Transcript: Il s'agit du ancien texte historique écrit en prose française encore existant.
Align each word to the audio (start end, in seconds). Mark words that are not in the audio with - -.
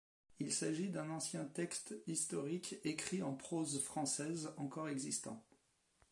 Il 0.39 0.51
s'agit 0.51 0.89
du 0.89 0.97
ancien 0.97 1.43
texte 1.45 1.93
historique 2.07 2.77
écrit 2.83 3.21
en 3.21 3.35
prose 3.35 3.79
française 3.83 4.51
encore 4.57 4.89
existant. 4.89 5.45